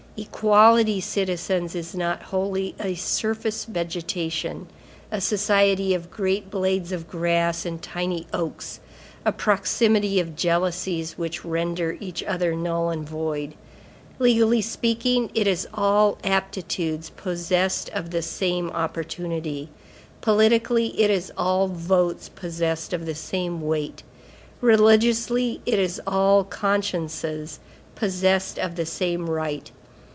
[0.17, 4.67] Equality, citizens, is not wholly a surface vegetation,
[5.09, 8.81] a society of great blades of grass and tiny oaks;
[9.25, 13.55] a proximity of jealousies which render each other null and void;
[14.19, 19.69] legally speaking, it is all aptitudes possessed of the same opportunity;
[20.19, 24.03] politically, it is all votes possessed of the same weight;
[24.59, 27.59] religiously, it is all consciences
[27.95, 29.71] possessed of the same right.